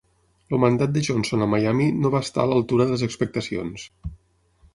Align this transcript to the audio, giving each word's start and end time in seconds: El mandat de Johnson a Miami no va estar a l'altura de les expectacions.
El 0.55 0.61
mandat 0.61 0.95
de 0.95 1.03
Johnson 1.07 1.45
a 1.47 1.47
Miami 1.55 1.89
no 2.05 2.11
va 2.15 2.23
estar 2.29 2.43
a 2.47 2.51
l'altura 2.53 2.89
de 2.89 2.97
les 2.97 3.05
expectacions. 3.11 3.87